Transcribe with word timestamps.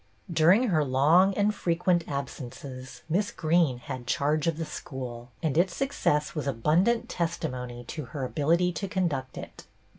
During 0.33 0.69
her 0.69 0.83
long 0.83 1.35
and 1.35 1.53
frequent 1.53 2.05
absences 2.07 3.03
Miss 3.07 3.29
Greene 3.31 3.77
had 3.77 4.07
charge 4.07 4.47
of 4.47 4.57
the 4.57 4.65
school, 4.65 5.29
and 5.43 5.55
its 5.55 5.75
suc 5.75 5.93
cess 5.93 6.33
was 6.33 6.47
abundant 6.47 7.07
testimony 7.07 7.83
to 7.89 8.05
her 8.05 8.25
ability 8.25 8.71
to 8.71 8.87
conduct 8.87 9.37
it. 9.37 9.67